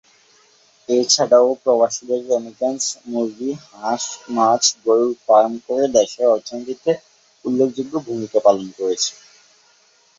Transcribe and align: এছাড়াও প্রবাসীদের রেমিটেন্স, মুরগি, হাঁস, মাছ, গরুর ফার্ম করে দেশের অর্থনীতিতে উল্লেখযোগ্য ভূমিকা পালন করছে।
এছাড়াও 0.89 1.47
প্রবাসীদের 1.63 2.21
রেমিটেন্স, 2.29 2.81
মুরগি, 3.05 3.51
হাঁস, 3.67 4.03
মাছ, 4.29 4.63
গরুর 4.85 5.13
ফার্ম 5.25 5.53
করে 5.65 5.85
দেশের 5.97 6.25
অর্থনীতিতে 6.27 6.91
উল্লেখযোগ্য 7.45 7.93
ভূমিকা 8.07 8.39
পালন 8.45 8.67
করছে। 8.77 9.11